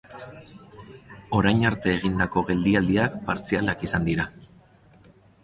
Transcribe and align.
Orain 1.39 1.61
arte 1.71 1.93
egindako 1.99 2.43
geldialdiak 2.49 3.19
partzialak 3.29 3.87
izan 3.91 4.09
dira. 4.11 4.27